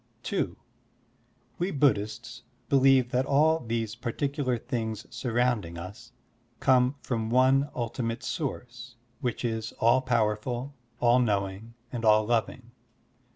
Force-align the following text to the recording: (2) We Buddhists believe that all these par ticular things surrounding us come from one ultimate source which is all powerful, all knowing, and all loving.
(2) 0.23 0.57
We 1.59 1.69
Buddhists 1.69 2.41
believe 2.69 3.11
that 3.11 3.27
all 3.27 3.59
these 3.59 3.93
par 3.93 4.11
ticular 4.13 4.59
things 4.59 5.05
surrounding 5.15 5.77
us 5.77 6.11
come 6.59 6.95
from 7.03 7.29
one 7.29 7.69
ultimate 7.75 8.23
source 8.23 8.95
which 9.19 9.45
is 9.45 9.73
all 9.73 10.01
powerful, 10.01 10.73
all 10.99 11.19
knowing, 11.19 11.75
and 11.91 12.03
all 12.03 12.25
loving. 12.25 12.71